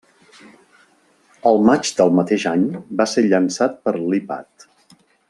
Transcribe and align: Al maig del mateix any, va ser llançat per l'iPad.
Al 1.51 1.61
maig 1.69 1.91
del 2.01 2.11
mateix 2.21 2.47
any, 2.53 2.65
va 3.03 3.07
ser 3.15 3.25
llançat 3.29 3.77
per 3.87 3.95
l'iPad. 3.99 4.71